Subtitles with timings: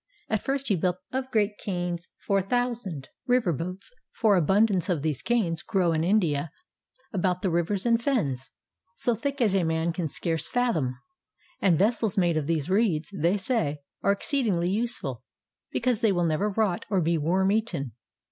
[0.29, 4.89] And first he built of great canes four thousand 497 MESOPOTAMIA river boats; for abundance
[4.89, 6.49] of these canes grow in India
[7.13, 8.49] about the rivers and fens,
[8.97, 10.95] so thick as a man can scarce fathom;
[11.61, 15.23] and vessels made of these reeds, they say, are exceedingly useful,
[15.69, 17.91] because they will never rot or be worm eaten.